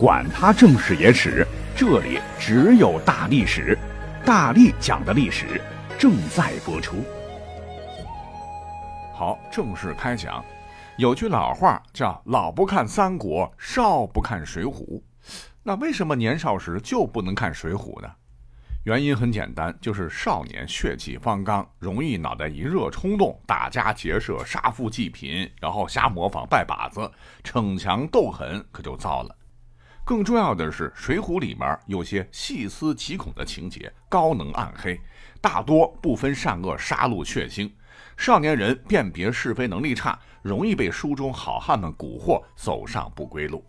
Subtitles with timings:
[0.00, 3.76] 管他正史野史，这里只有大历史，
[4.24, 5.60] 大力讲的历史
[5.98, 7.04] 正在播出。
[9.12, 10.42] 好，正式开讲。
[10.96, 15.02] 有句老话叫“老不看三国，少不看水浒”。
[15.62, 18.08] 那为什么年少时就不能看水浒呢？
[18.84, 27.10] 原因很简单，就是少年血气方刚，容易脑袋一热冲动，打家劫舍、杀富济贫，然后瞎模仿拜把子，
[27.44, 29.36] 逞强斗狠，可就糟了。
[30.10, 35.00] 更重要的是，《水浒》里面有些细思极恐的情节，高能暗黑，
[35.40, 37.70] 大多不分善恶，杀戮血腥，
[38.16, 43.64] 少年人辨别是非能力差，容易被书中好汉们蛊惑，走上不归路。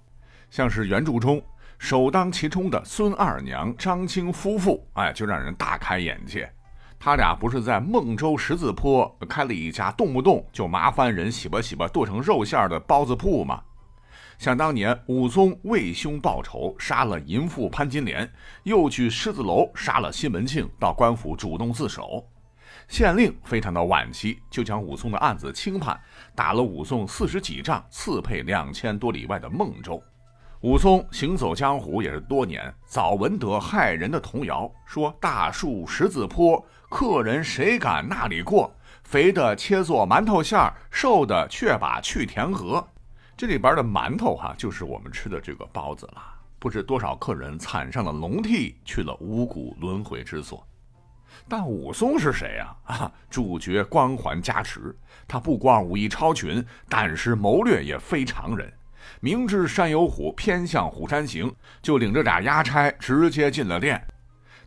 [0.50, 1.40] 像是原著中。
[1.77, 6.52] 首当其冲的孙二娘、张青夫妇，哎，就让人大开眼界。
[7.00, 13.62] 他俩不是在孟州十字坡开了一家动不动就麻烦人洗吧洗吧剁成肉馅的包子铺吗？
[14.41, 18.27] 想当年武松为兄报仇，杀了淫妇潘金莲，
[18.64, 22.28] 又去狮子楼杀了西门庆，到官府主动自首。
[22.88, 25.95] 县令非常的惋惜，就将武松的案子轻判，
[26.34, 30.02] 打了武松四十几仗，赐配两千多里外的孟州。
[30.62, 38.73] 武松行走江湖也是多年，早闻得害人的童谣，说大树十字坡，客人谁敢那里过？
[39.03, 42.84] 肥的切做馒头馅儿，瘦的却把去填河。
[43.42, 46.22] 这里边的馒头哈，就是我们吃的这个包子了。
[46.59, 50.64] 不知多少客人惨上了龙替，去了五谷轮回之所。
[51.50, 52.75] 但武松是谁呀？
[52.84, 54.95] 啊，主角光环加持，
[55.28, 58.72] 他不光武艺超群，胆识谋略也非常人。
[59.22, 64.00] 明知山有虎，偏向虎山行，就领着俩押差直接进了店。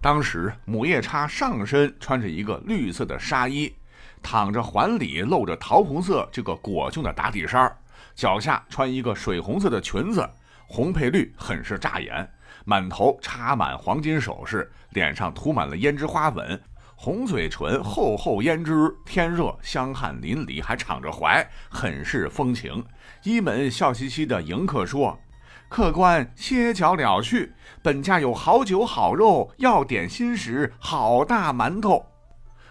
[0.01, 3.73] 当时母夜叉上身穿着一个绿色的纱衣，
[4.21, 7.73] 躺着环里露着桃红色这个裹胸的打底衫，
[8.15, 10.29] 脚下穿一个水红色的裙子，
[10.67, 12.29] 红配绿，很是扎眼。
[12.65, 16.61] 满头插满黄金首饰，脸上涂满了胭脂花粉。
[16.97, 22.83] 红嘴唇，厚厚胭脂，天热香汗淋漓，还敞着怀，很是风情。
[23.25, 25.19] 一门笑嘻嘻的迎客说
[25.69, 27.53] ：“客官歇脚了去，
[27.83, 32.07] 本家有好酒好肉，要点心时好大馒头。”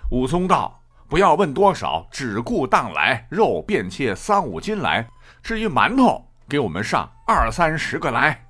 [0.09, 5.06] 武松道：“不要问多少，只顾当来，肉便切三五斤来。
[5.41, 8.45] 至于馒头，给我们上二三十个来。”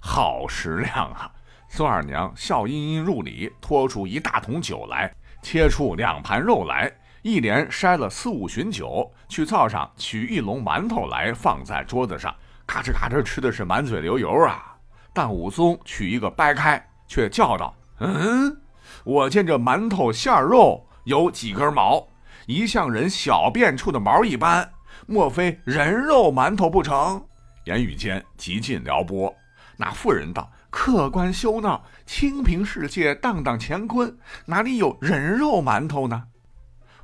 [0.00, 1.30] 好食量啊！
[1.68, 6.92] 孙二娘笑吟吟入里，拖出一大桶酒来，切出两盘肉来，
[7.22, 12.34] 一连筛了四五巡酒，去灶上取一笼馒头来，放在桌子上，
[12.66, 14.76] 咔哧咔哧吃的是满嘴流油啊！
[15.12, 18.60] 但武松取一个掰开，却叫道：“嗯，
[19.04, 22.08] 我见这馒头馅肉有几根毛，
[22.46, 24.71] 一像人小便处的毛一般，
[25.06, 27.24] 莫非人肉馒头不成？”
[27.64, 29.34] 言语间极尽撩拨。
[29.76, 30.50] 那妇人道。
[30.74, 34.16] 客官休闹，清平世界，荡荡乾坤，
[34.46, 36.28] 哪里有人肉馒头呢？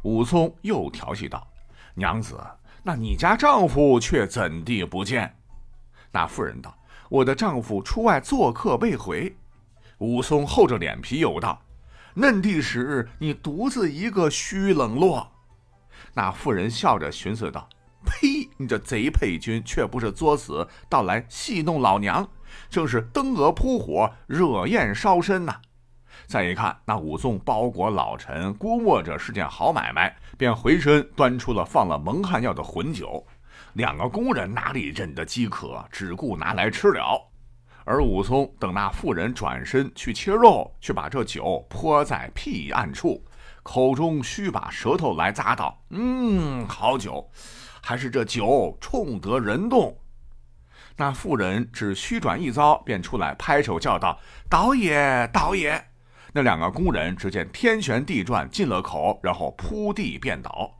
[0.04, 1.46] 武松又调戏道
[1.92, 2.40] ：“娘子，
[2.82, 5.36] 那你家丈夫却怎地不见？”
[6.10, 6.74] 那妇人道
[7.10, 9.36] ：“我的丈夫出外做客未回。”
[10.00, 11.60] 武松厚着脸皮又道
[12.16, 15.30] ：“嫩地时，你独自一个虚冷落。”
[16.14, 17.68] 那妇人笑着寻思道
[18.04, 18.48] ：“呸！
[18.56, 22.28] 你这贼配军，却不是作死，倒来戏弄老娘。”
[22.70, 25.54] 正是灯蛾扑火，惹焰烧身呐！
[26.26, 33.24] 再一看，那武松包裹老陈，估摸着是件好买卖，便回身端出了放了蒙汗药的混酒。
[33.74, 37.30] 两个工人哪里忍得饥渴，只顾拿来吃了。
[37.84, 43.22] 而武松等那妇人转身去切肉，却把这酒泼在僻暗处，
[43.62, 47.30] 口中须把舌头来咂道：“嗯，好酒，
[47.88, 49.96] 还是这酒冲得人动。”
[50.94, 55.82] 那妇人只虚转一遭，便出来拍手叫道：“倒也，倒也！”
[56.34, 60.70] 那两个工人只见天旋地转，进了口，然后扑地便倒。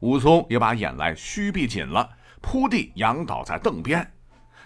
[0.00, 2.08] 武松也把眼来虚闭紧了，
[2.40, 4.10] 扑地仰倒在凳边。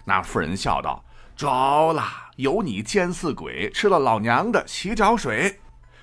[0.04, 2.04] 那妇人笑道：“着了，
[2.36, 5.58] 有你奸似鬼，吃了老娘的洗脚水。”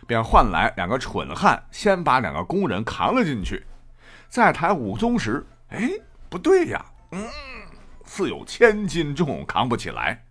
[0.05, 3.65] 便唤来两个蠢汉，先把两个工人扛了进去。
[4.27, 5.91] 再抬武松时，哎，
[6.29, 7.27] 不对呀，嗯。
[8.05, 10.23] 似有千斤重，扛不起来。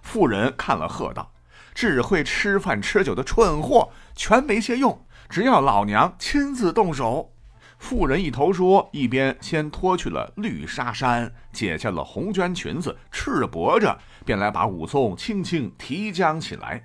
[0.00, 1.30] 妇人看了，喝道
[1.74, 5.06] ：“只会吃饭吃酒的蠢货，全没些用。
[5.28, 7.30] 只要老娘亲自动手。”
[7.78, 16.82] 妇人一头说，一边先脱去了绿纱衫，解下了红绢裙子，赤膊着，便来把武松轻轻提将起来。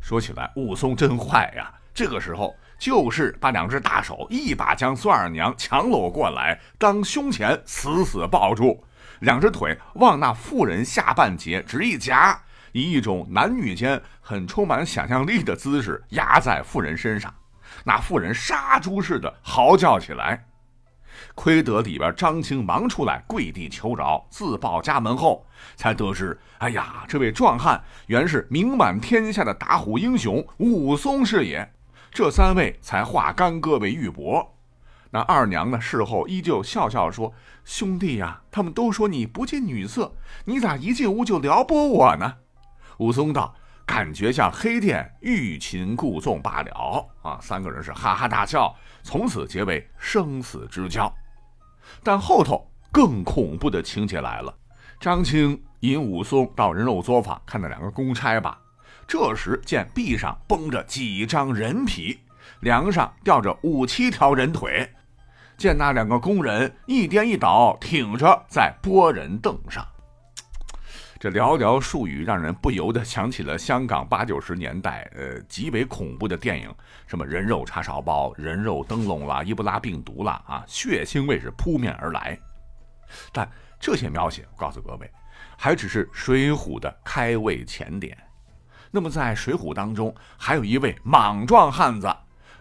[0.00, 1.72] 说起来，武松真坏呀！
[1.92, 8.82] 这个时候，就是把两只大手一把将孙二娘强搂过来，当胸前死死抱住。
[9.20, 12.40] 两只腿往那妇人下半截直一夹，
[12.72, 17.32] 以一种男女间很充满想象力的姿势压在妇人身上。
[17.84, 20.42] 那妇人杀猪似的嚎叫起来。
[21.34, 25.46] 亏得里边张青忙出来跪地求饶，自报家门后，
[25.76, 31.70] 才得知，哎呀，这位壮汉原是名满天下的打虎英雄武松是也。
[32.10, 34.46] 这三位才化干戈为玉帛。
[35.12, 35.80] 那二娘呢？
[35.80, 37.32] 事后依旧笑笑说
[37.64, 40.12] ：“兄弟呀，他们都说你不近女色，
[40.44, 42.36] 你咋一进屋就撩拨我呢？”
[42.98, 43.52] 武松道
[43.84, 48.72] ：“感觉像黑店欲擒故纵罢了。”啊，三个人是哈哈大笑，
[49.02, 51.12] 从此结为生死之交。
[52.04, 54.54] 但后头更恐怖的情节来了，
[55.00, 58.60] 张青引武松到人肉作坊看那两个公差吧。
[59.10, 62.16] 这时见壁上绷着几张人皮，
[62.60, 64.88] 梁上吊着五七条人腿。
[65.56, 69.84] 见那两个工人一颠一倒挺着在拨人凳上，
[71.18, 76.72] 这寥寥数语让人不由得想起了香港八九十年代呃极为恐怖的电影，
[77.08, 82.38] 什么人肉叉烧包、人肉灯笼啦、伊布拉病毒啦啊，血腥味是扑面而来。
[83.32, 85.10] 但这些描写，告诉各位，
[85.58, 88.16] 还只是《水浒》的开胃前点。
[88.90, 92.12] 那么在《水浒》当中，还有一位莽撞汉子。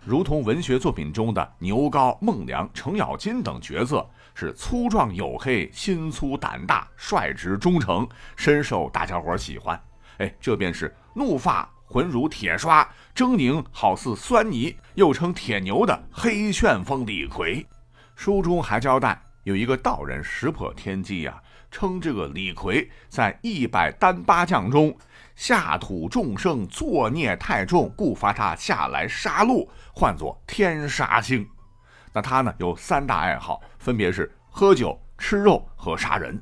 [0.06, 9.80] 如同文学作品中的牛皋、孟良、程咬金等角色，是粗壮黝黑、心粗胆大、率直忠诚，深受大家伙喜欢。
[10.20, 17.66] 哎，这便是怒发浑如铁刷，狰狞好似酸泥，又称铁牛的黑旋风李逵。
[18.16, 21.42] 书中还交代，有一个道人识破天机呀，
[21.72, 24.96] 称这个李逵在一百单八将中。
[25.40, 29.66] 下土众生作孽太重，故罚他下来杀戮，
[29.96, 31.48] 唤作天杀星。
[32.12, 36.38] 那他呢有三大爱好，分别是喝酒、吃肉和杀人。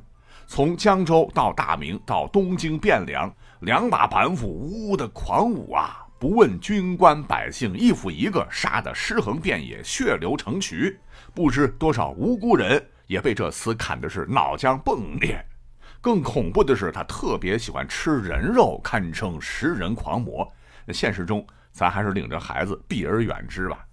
[0.48, 11.00] 从江州到大明到东京汴梁，两把板斧呜的狂舞啊，不问军官百姓，一斧一个杀得尸横遍野，血流成渠。
[11.36, 15.46] 不知多少无辜人也被这厮砍的是脑浆迸裂。
[16.02, 20.50] 更恐怖的是，他特别喜欢吃人肉，堪称食人狂魔。
[20.94, 23.86] 现实中，咱还是领着孩子避而远之吧。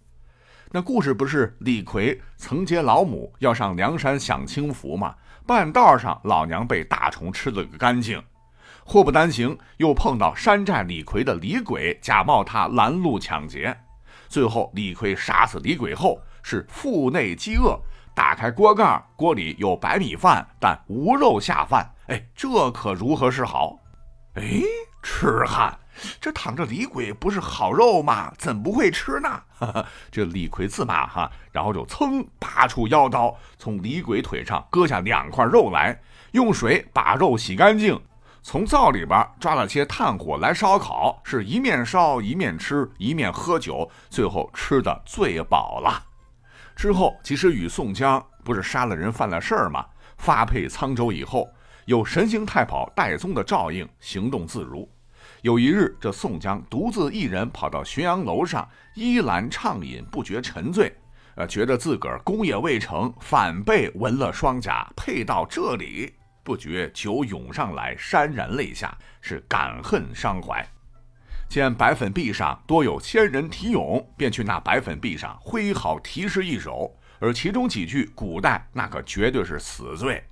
[0.70, 5.14] 那故事不是李逵曾接老母要上梁山享清福吗？
[5.46, 8.22] 半道上，老娘被大虫吃了个干净。
[8.84, 13.76] 祸不单行，又碰到山寨李逵的李鬼，假冒他拦路抢劫。
[14.28, 17.80] 最后，李逵杀死李鬼后，是腹内饥饿。
[18.14, 21.90] 打开锅盖，锅里有白米饭，但无肉下饭。
[22.06, 23.78] 哎，这可如何是好？
[24.34, 24.60] 哎，
[25.02, 25.78] 痴汉，
[26.20, 28.32] 这躺着李鬼不是好肉吗？
[28.36, 29.42] 怎不会吃呢？
[30.10, 35.98] 这李逵自骂哈，然后就噌拔出腰刀，从李鬼腿上割下两块肉来，
[36.32, 37.98] 用水把肉洗干净，
[38.42, 46.04] 从灶里边抓了些炭火来烧烤，是一面烧一面吃，一面喝酒，最后吃的最饱了。
[46.76, 49.86] 之后，其实与宋江不是杀了人犯了事儿吗？
[50.18, 51.48] 发配沧州以后，
[51.86, 54.88] 有神行太保戴宗的照应，行动自如。
[55.42, 60.94] 有一日，这宋江独自一人跑到浔阳楼上，依栏畅饮，不觉沉醉。
[61.36, 70.66] 呃，觉得自个儿功业未成，反被纹了双甲，配到这里，不觉酒涌上来，潸然泪下，是感恨伤怀。
[71.48, 80.22] 见白粉壁上多有仙人题咏，便去那白粉壁上挥毫题诗一首，而其中几句古代那可绝对是死罪。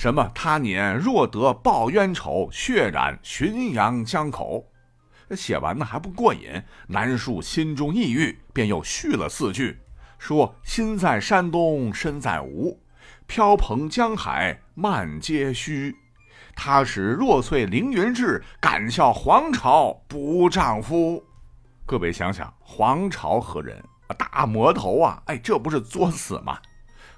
[0.00, 4.64] 什么他年若得报冤仇，血染浔阳江口。
[5.32, 9.78] 写完呢还不过瘾，南树心中抑郁，便又续了四句，
[10.18, 12.80] 说心在山东身在吴，
[13.26, 15.94] 飘蓬江海漫皆虚。
[16.56, 21.22] 他使若遂凌云志，敢笑黄巢不丈夫。
[21.84, 23.84] 各位想想，黄巢何人？
[24.16, 25.22] 大魔头啊！
[25.26, 26.58] 哎，这不是作死吗？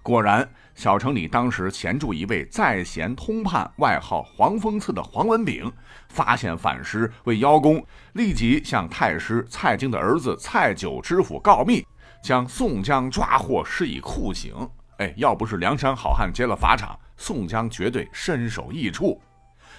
[0.03, 5.73] 果然，小城里当时闲住一位在贤通判，外号黄风刺的黄文炳，
[6.09, 11.87] 发现反诗为邀功，立即向太师蔡京的儿子蔡九知府告密，
[12.21, 14.53] 将宋江抓获，施以酷刑。
[14.99, 16.99] 哎，要不是梁山好汉接了法场。
[17.17, 19.23] 宋江绝对身首异处。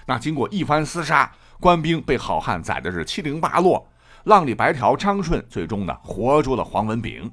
[0.06, 3.86] 那经过一番厮杀，官兵被好汉宰的是七零八落。
[4.24, 7.30] 浪里白条张顺最终呢活捉了黄文炳。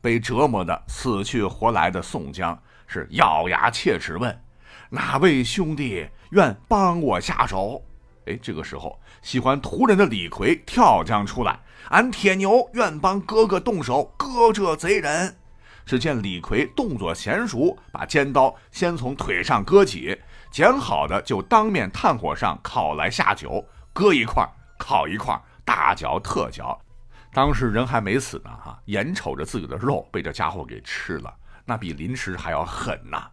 [0.00, 4.42] 被折磨的死去活来的宋江是咬牙切齿问
[4.90, 7.82] ：“哪位兄弟愿帮我下手？”
[8.26, 11.58] 哎，这个时候喜欢屠人的李逵跳将出来
[11.90, 15.36] ：“俺铁牛愿帮哥哥动手割这贼人。”
[15.84, 20.18] 只见李逵动作娴熟，把尖刀先从腿上割起，
[20.50, 24.48] 捡好的就当面炭火上烤来下酒，割一块
[24.78, 26.80] 烤一块，大嚼特嚼。
[27.34, 33.28] 当时人还没死呢，哈，眼瞅着自己的肉被这家伙给吃了，那比临时还要狠呐。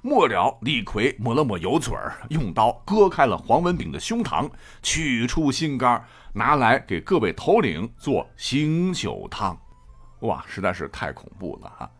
[0.00, 4.50] 末了，李逵抹了抹油嘴儿，用刀割开了黄文炳的胸膛，
[4.82, 9.54] 取出心肝，拿来给各位头领做醒酒汤。
[10.20, 11.90] 哇，实在是太恐怖了哈！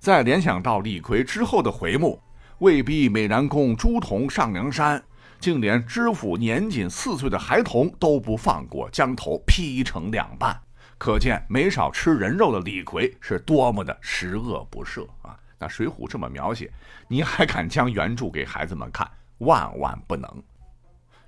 [0.00, 2.20] 再联想到李逵之后的回目，
[2.58, 5.00] 为逼美髯公朱仝上梁山，
[5.38, 10.60] 竟连知府年仅四岁的孩童都不放过，将头劈成两半。
[10.98, 15.38] 可见没少吃人肉的李逵是多么的十恶不赦啊！
[15.56, 16.70] 那《水浒》这么描写，
[17.06, 19.08] 你还敢将原著给孩子们看？
[19.38, 20.28] 万万不能！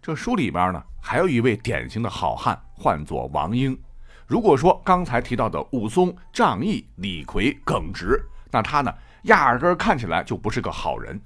[0.03, 3.79] 这书里边呢，还有一位典型的好汉，唤作王英。
[4.27, 11.21] 如果说刚才提到的武松、仗义、李逵耿直，那他呢，压根看起来就不是个好人。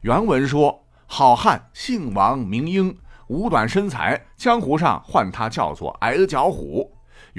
[0.00, 2.96] 原文说：“好汉姓王，名英，
[3.28, 6.90] 五短身材，江湖上唤他叫做矮脚虎。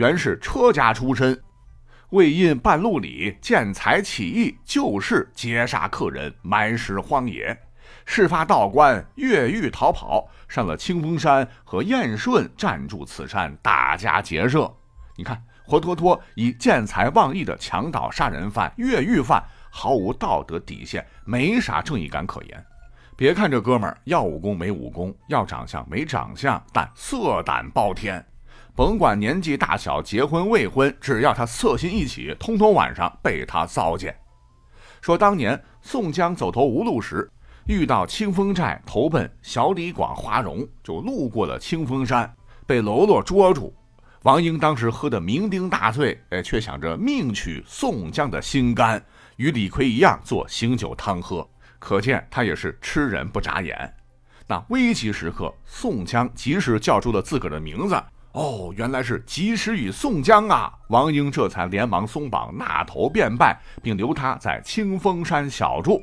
[0.02, 1.40] 原是车家出身。”
[2.10, 7.56] 为因半路里见财起意，救事劫杀客人，埋尸荒野。
[8.04, 14.74] 事发道观，越狱逃跑，上了清风山，和燕顺暂住此山，打家劫舍。
[15.16, 22.66] 你看，活脱脱以见财忘义的强盗、杀人犯、越狱犯，毫无道德底线，没啥正义感可言。
[23.16, 28.26] 别看这哥们儿要武功没武功，要长相没长相，但色胆包天。
[28.76, 34.16] 甭管年纪大小，结婚未婚，只要他色心一起，通通晚上被他糟践。
[35.02, 37.30] 说当年宋江走投无路时，
[37.68, 42.32] 遇到清风寨投奔小李广花荣，就路过了清风山，
[42.66, 43.76] 被喽啰捉住。
[44.24, 49.04] 王英当时喝得酩酊大醉，哎，却想着命取宋江的心肝，
[49.36, 51.48] 与李逵一样做醒酒汤喝。
[51.80, 53.92] 可见他也是吃人不眨眼。
[54.48, 58.00] 那危急时刻，宋江及时叫出了自个儿的名字。
[58.34, 60.72] 哦，原来是及时雨宋江啊！
[60.88, 66.02] 王英这才连忙松绑，纳头便拜，并留他在清风山小住。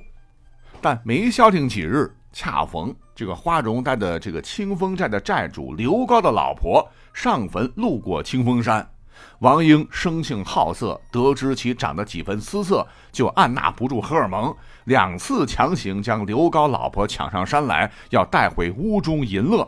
[0.81, 8.87] 但没消停几日，恰逢这个花荣带的这个清风寨的寨主刘高的老婆上坟路过清风山，
[9.39, 14.55] 王英生性好色，得知其长得几分姿色，就按捺不住荷尔蒙，
[14.85, 19.67] 两次强行将刘高老婆抢上山来，要带回屋中淫乐。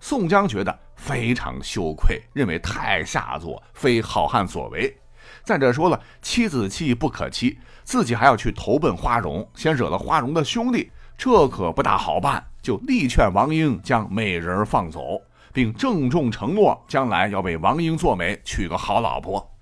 [0.00, 0.78] 宋江觉得。
[0.96, 4.96] 非常羞愧，认为太下作，非好汉所为。
[5.44, 12.42] 再者说了，妻子气不可欺，自己还要去投奔花荣，先惹了花荣的兄弟，这可不大好办。
[12.62, 15.20] 就力劝王英将美人放走，
[15.52, 19.54] 并郑重承诺将来要为王英做媒，娶个好老婆。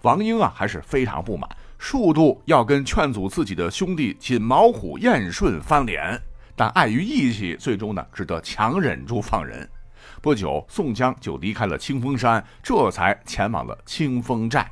[0.00, 1.48] 王英啊，还是非常不满，
[1.78, 6.20] 数度要跟劝阻自己的兄弟锦毛虎燕顺翻脸，
[6.54, 9.68] 但碍于义气，最终呢，只得强忍住放人。
[10.20, 14.70] 不久，宋江就离开了清风山，这才前往了清风寨。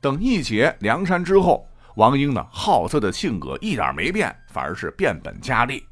[0.00, 1.66] 等一解梁山之后，
[1.96, 5.84] 王英呢好色的性格一点没变，反而是变本加厉。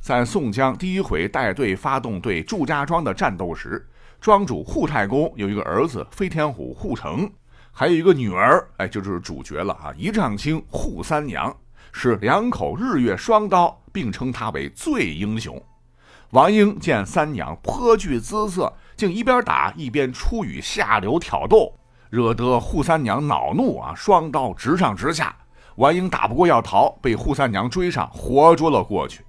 [0.00, 3.86] 在宋江第一回带队发动对祝家庄的战斗时，
[4.20, 7.30] 庄主扈太公有一个儿子飞天虎扈成，
[7.72, 9.92] 还有一个女儿，哎，就是主角了啊！
[9.96, 11.54] 一丈青扈三娘
[11.92, 15.62] 是两口日月双刀，并称他为最英雄。
[16.30, 21.72] 王英见三娘颇具姿色，竟一边打一边出语下流挑逗，
[22.10, 25.36] 惹得扈三娘恼怒啊，双刀直上直下。
[25.76, 29.24] 王英打不过要逃，被扈三娘追上，活捉了过去。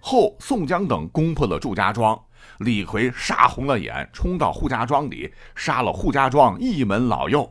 [0.00, 2.18] 后宋江等攻破了祝家庄，
[2.58, 7.50] 李逵杀红了眼，冲到扈家庄里，杀了扈家庄一门老幼。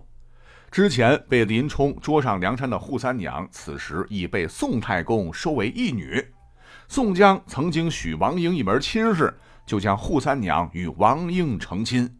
[0.75, 6.22] 之前被林冲捉上梁山的扈三娘，此时已被宋太公收为义女。
[6.89, 9.34] 宋江曾经许王英一门亲事，
[9.65, 12.13] 就将扈三娘与王英成亲。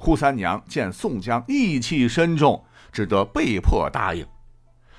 [0.00, 4.26] 扈三娘见宋江义气深重，只得被迫答应。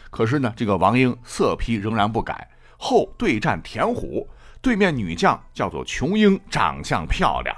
[0.09, 2.49] 可是呢，这个王英色批仍然不改。
[2.77, 4.25] 后对战田虎，
[4.61, 7.53] 对面女将叫做琼英，长相漂亮。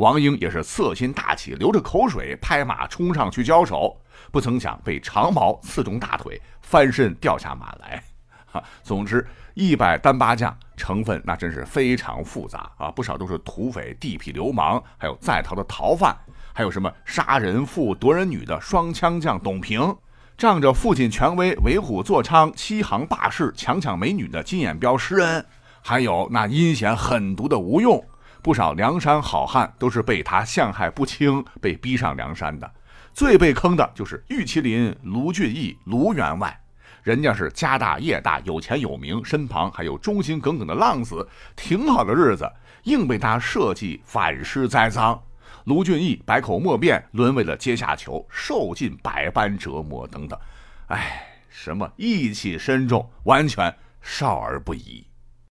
[0.00, 4.00] 王英也是色心大起，流着口水，拍马冲上去交手，
[4.32, 8.02] 不曾想被长矛刺中大腿，翻身掉下马来。
[8.50, 9.24] 哈，总之。
[9.54, 12.90] 一百单八将，成分那真是非常复杂啊！
[12.90, 16.16] 不少都是土匪、地痞流氓，还有在逃的逃犯，
[16.54, 19.94] 还有什么杀人妇、夺人女的双枪将董平，
[20.38, 25.44] 仗着父亲权威为虎作伥、欺行霸市、强抢美女的金眼彪施恩，
[25.82, 28.02] 还有那阴险狠毒的吴用。
[28.42, 32.70] 不少梁山好汉都是被他陷害不轻，被逼上梁山的。
[33.12, 36.58] 最被坑的就是玉麒麟卢俊义、卢员外。
[37.02, 42.50] 人家是家大业大，有钱有名，身旁还有忠心耿耿的浪子，挺好的日子，
[42.84, 45.20] 硬被他设计反噬栽赃。
[45.64, 50.38] 卢俊义百口莫辩，沦为了阶下囚，受尽百般折磨等等。
[50.86, 55.04] 哎，什么义气深重，完全少儿不宜。